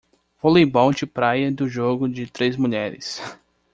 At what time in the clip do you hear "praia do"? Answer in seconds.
1.05-1.69